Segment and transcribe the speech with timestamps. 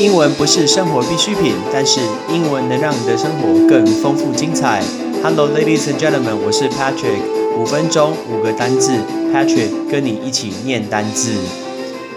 [0.00, 2.00] 英文不是生活必需品，但是
[2.30, 4.82] 英文能让你的生活更丰富精彩。
[5.22, 7.20] Hello, ladies and gentlemen，我是 Patrick。
[7.54, 8.98] 五分钟五个单字
[9.30, 11.34] ，Patrick 跟你一起念单字。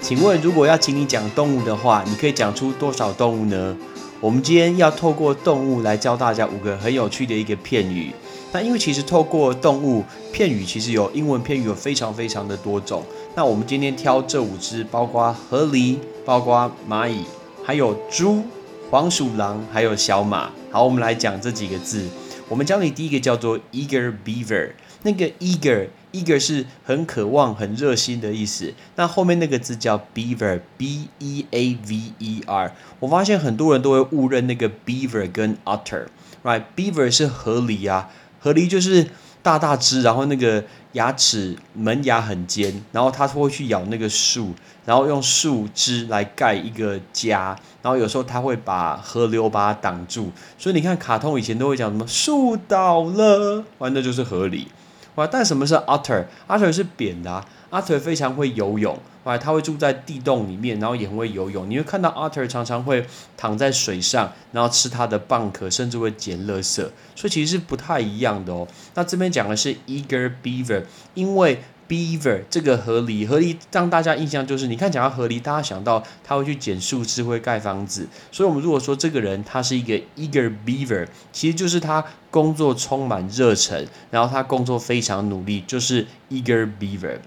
[0.00, 3.76] 请问，如果要请你讲动物的话，你可以讲出多少动物呢？
[4.22, 8.10] 我们今天要透过动物来教大家五个很有趣的一个片语。
[8.52, 10.02] 那因为其实透过动物
[10.32, 13.02] 片语，其实有英文片语有非常非常的多种。
[13.34, 17.20] 那我们今天挑这五只，包括河狸，包括蚂蚁，
[17.66, 18.44] 还有猪、
[18.88, 20.52] 黄鼠狼，还有小马。
[20.70, 22.08] 好，我们来讲这几个字。
[22.48, 24.70] 我们教你第一个叫做 eager beaver，
[25.02, 28.72] 那个 eager eager 是很渴望、很热心的意思。
[28.94, 32.72] 那后面那个字叫 beaver，b e a v e r。
[33.00, 39.08] 我发现很多人都会误认那个 beaver 跟 otter，right？beaver 是河狸啊，河狸就是
[39.46, 40.64] 大大只，然后那个。
[40.96, 44.54] 牙齿门牙很尖，然后它会去咬那个树，
[44.86, 54.68] 然后用树枝来盖一个家，然后有时候它会把河流把它挡住，所以你看卡通以前都会讲什么树倒了，完那就是合理。
[55.16, 58.98] 哇，但什么是 otter？otter 是扁的，otter 非常会游泳。
[59.24, 61.68] 哇，它会住在地洞里面，然后也很会游泳。
[61.68, 63.04] 你会看到 otter 常常会
[63.36, 66.76] 躺在水上，然后吃它的蚌壳，甚至会捡垃圾。
[67.16, 68.68] 所以其实是不太一样的哦。
[68.94, 78.08] 那这边讲的是 eager beaver，因为 beaver 这个河狸，河狸让大家印象就是，你看讲到河狸，大家想到他会去捡树枝，会盖房子。
[78.32, 87.18] 所以我们如果说这个人他是一个 eager beaver，其实就是他工作充满热忱，然后他工作非常努力，就是 eager beaver。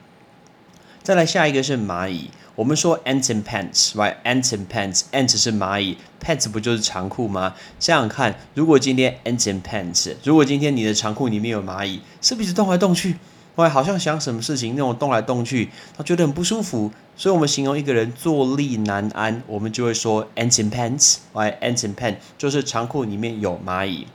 [1.01, 7.55] 再来下一个是蚂蚁，我们说 ants and pants，right？ants and pants，ants 是蚂蚁，pants 不就是长裤吗？
[7.79, 13.15] 想想看，如果今天 ants and pants，如果今天你的长裤里面有蚂蚁，是不是动来动去？
[13.59, 16.89] 喂，好像想什么事情那种动来动去，他觉得很不舒服。
[17.17, 24.07] 所以我们形容一个人坐立难安，我们就会说 ants and pants，right？ants and pants 就是长裤里面有蚂蚁。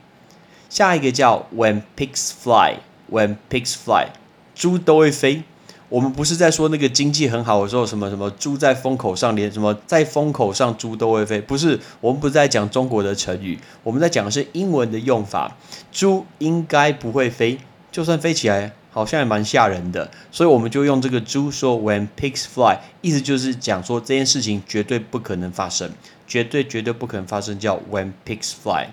[0.67, 4.07] 下一个叫 when pigs fly，when pigs fly，
[4.55, 5.43] 猪都会飞。
[5.89, 11.79] 我们不是在说那个经济很好的时候，什么什么猪在风口上，连什么在风口上猪都会飞，不是。
[12.01, 15.55] 我们不是在讲中国的成语，我们在讲的是英文的用法。
[15.91, 17.59] 猪应该不会飞，
[17.91, 20.09] 就算飞起来，好像也蛮吓人的。
[20.31, 25.91] 所以我们就用这个猪说 When pigs fly，意思就是讲说这件事情绝对不可能发生，
[26.25, 28.87] 绝对绝对不可能发生，叫 When pigs fly。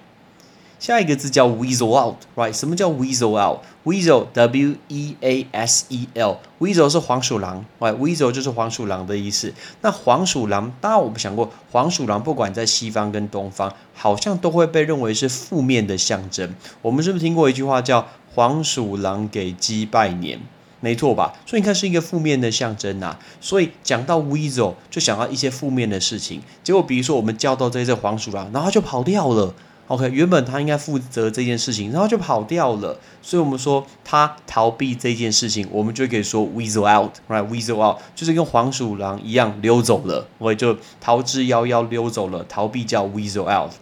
[0.81, 2.53] 下一个字叫 weasel out，right？
[2.53, 9.55] 什么叫 weasel out？weasel，w e a s e l，weasel 是黄鼠狼，right？weasel 就是黄鼠狼的意思。
[9.83, 16.53] 那黄鼠狼，当然我们想过，黄鼠狼不管在西方跟东方，好像都会被认为是负面的象征。
[16.81, 20.41] 我们是不是听过一句话叫“黄鼠狼给鸡拜年”？
[20.81, 21.33] 没错吧？
[21.47, 23.17] 所以你看是一个负面的象征呐。
[23.41, 26.43] 所以讲到 weasel，就想到一些负面的事情。
[26.65, 29.55] 结果比如说我们叫到这只黄鼠狼，然后就跑掉了。
[29.87, 43.73] OK，原本他应该负责这件事情，然后就跑掉了，所以我们说他逃避这件事情，我们就可以说 weasel out，right？weasel out 就是跟黄鼠狼一样溜走了，我就逃之夭夭溜走了，逃避叫 weasel out。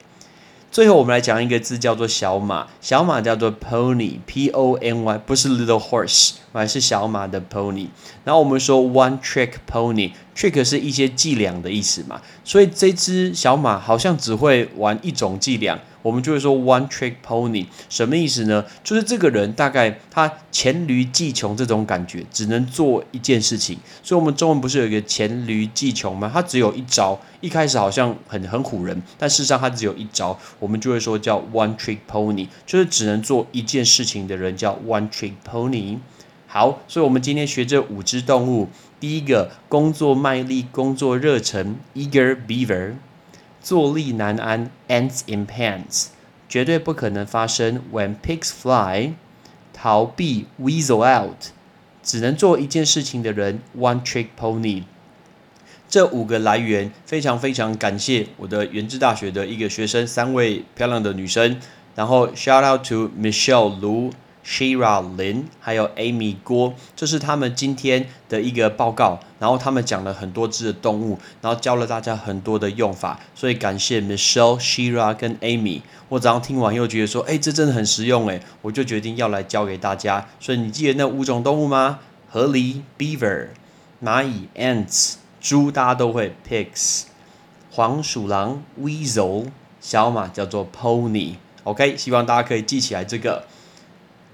[0.71, 7.89] 最后我们来讲一个字叫做小马，小马叫做 pony，p o n y，不是 little horse，而是小马的 pony。
[8.23, 15.77] 然后我们说 one trick pony，trick 是一些伎俩的意思嘛，所以这只小马好像只会玩一种伎俩。
[16.03, 18.65] 我们就会说 one trick pony 什么意思呢？
[18.83, 23.79] 就是这个人大概他黔驴技穷这种感觉，只能做一件事情。
[24.03, 26.31] 所以，我们中文不是有一个黔驴技穷吗？
[26.33, 30.39] 他只有一招，一开始好像很很唬人，但事实上他只有一招。
[30.59, 35.99] 我们就会说叫 one trick pony，就是只能做一件事情的人叫 one trick pony。
[36.47, 38.69] 好，所以我们今天学这五只动物，
[38.99, 42.95] 第一个工作卖力、工作热忱，eager beaver。
[43.63, 46.07] 坐立难安，ants in pants，
[46.49, 47.83] 绝对不可能发生。
[47.93, 49.13] When pigs fly，
[49.73, 51.53] 逃避，weasel out，
[52.03, 54.85] 只能做一件事情的人，one trick pony。
[55.89, 61.61] 这五个来源非常非常感谢我的原治大学的一个学生，三位漂亮的女生。
[61.95, 64.13] 然后 shout out to Michelle Lu。
[64.43, 69.21] Shira 林，还有 Amy 郭，这是他们今天的一个报告。
[69.41, 73.19] 然后他们讲了很多只的动物，然后教了大家很多的用法。
[73.35, 75.81] 所以感谢 Michelle、Shira 跟 Amy。
[76.11, 80.29] 我早上听完又觉得说，哎，这真的很实用哎，我就决定要来教给大家。
[80.39, 82.01] 所以你记得那五种动物吗？
[82.31, 83.49] 河狸 Beaver，
[84.05, 87.05] 蚂蚁 Ants，猪大家都会 Pigs，
[87.73, 89.47] 黄鼠狼 Weasel，
[89.81, 91.37] 小马叫做 Pony。
[91.65, 93.45] OK，希望大家可以记起来这个。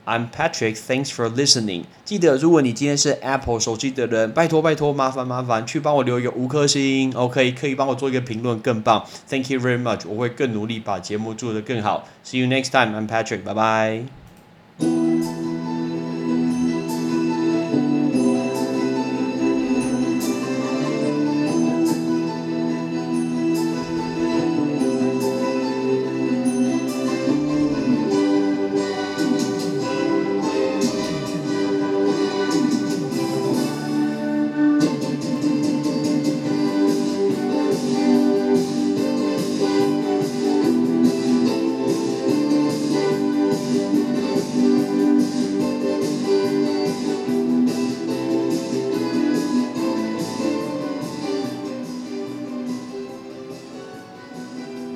[0.06, 0.76] I'm Patrick.
[0.76, 1.82] Thanks for listening.
[2.05, 7.50] 记得，如果你今天是 Apple 手机的人，拜托拜托，麻烦麻烦，去帮我留一个五颗星，OK？
[7.53, 9.05] 可以帮我做一个评论，更棒。
[9.29, 10.08] Thank you very much.
[10.08, 12.08] 我会更努力把节目做得更好。
[12.25, 12.97] See you next time.
[12.97, 13.43] I'm Patrick.
[13.43, 14.25] 拜拜